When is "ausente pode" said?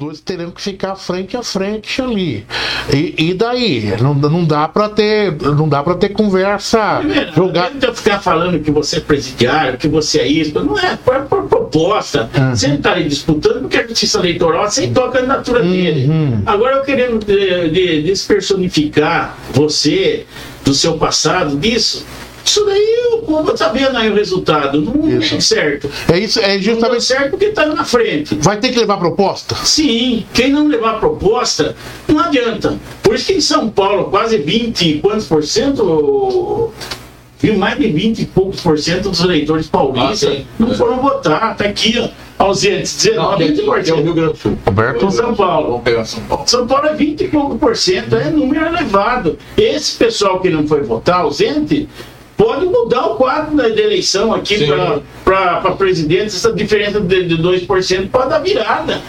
51.20-52.64